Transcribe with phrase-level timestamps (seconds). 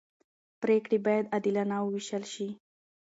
[0.61, 2.47] پرېکړې باید عادلانه وېشل شي